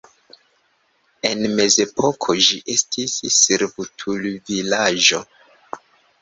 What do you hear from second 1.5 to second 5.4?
mezepoko ĝi estis servutulvilaĝo.